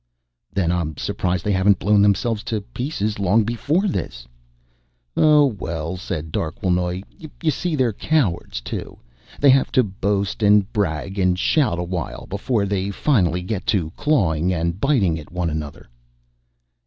[0.51, 4.27] "Then I'm surprised they haven't blown themselves to pieces long before this."
[5.15, 7.03] "Oh, well," said Darquelnoy,
[7.39, 8.97] "you see, they're cowards, too.
[9.39, 13.91] They have to boast and brag and shout a while before they finally get to
[13.91, 15.87] clawing and biting at one another."